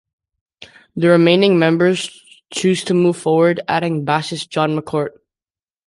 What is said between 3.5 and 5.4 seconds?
adding bassist John McCourt.